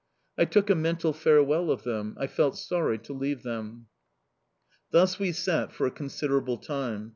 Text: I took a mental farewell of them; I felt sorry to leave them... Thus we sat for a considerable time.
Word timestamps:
I 0.35 0.45
took 0.45 0.71
a 0.71 0.73
mental 0.73 1.13
farewell 1.13 1.69
of 1.69 1.83
them; 1.83 2.17
I 2.19 2.25
felt 2.25 2.57
sorry 2.57 2.97
to 2.97 3.13
leave 3.13 3.43
them... 3.43 3.85
Thus 4.89 5.19
we 5.19 5.31
sat 5.31 5.71
for 5.71 5.85
a 5.85 5.91
considerable 5.91 6.57
time. 6.57 7.09